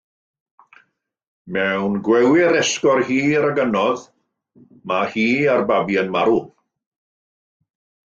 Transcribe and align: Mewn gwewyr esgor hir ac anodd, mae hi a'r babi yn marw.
Mewn 1.57 1.93
gwewyr 2.07 2.57
esgor 2.63 3.03
hir 3.11 3.47
ac 3.51 3.63
anodd, 3.67 4.09
mae 4.93 5.15
hi 5.15 5.29
a'r 5.53 5.71
babi 5.73 6.05
yn 6.07 6.15
marw. 6.19 6.39